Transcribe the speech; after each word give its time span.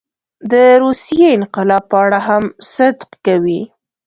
د 0.51 0.53
روسیې 0.83 1.27
انقلاب 1.37 1.83
په 1.91 1.97
اړه 2.03 2.19
هم 2.27 2.43
صدق 2.73 3.09
کوي. 3.25 3.61